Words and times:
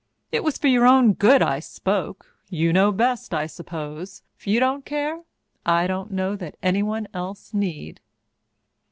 "It 0.31 0.43
was 0.43 0.57
for 0.57 0.65
your 0.67 0.87
own 0.87 1.13
good 1.13 1.43
I 1.43 1.59
spoke. 1.59 2.25
You 2.49 2.73
know 2.73 2.91
best, 2.91 3.35
I 3.35 3.45
suppose. 3.45 4.23
If 4.35 4.47
you 4.47 4.59
don't 4.59 4.83
care, 4.83 5.21
I 5.63 5.85
don't 5.85 6.09
know 6.09 6.35
that 6.37 6.57
anyone 6.63 7.07
else 7.13 7.53
need." 7.53 7.99